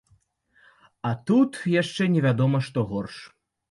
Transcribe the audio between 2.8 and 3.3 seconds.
горш.